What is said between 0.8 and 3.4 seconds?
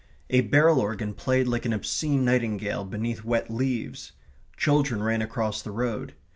organ played like an obscene nightingale beneath